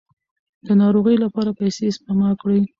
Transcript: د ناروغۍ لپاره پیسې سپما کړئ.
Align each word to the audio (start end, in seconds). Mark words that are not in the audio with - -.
د 0.65 0.67
ناروغۍ 0.81 1.15
لپاره 1.23 1.57
پیسې 1.59 1.85
سپما 1.97 2.29
کړئ. 2.41 2.59